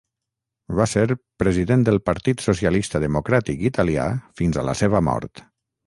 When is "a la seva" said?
4.63-5.09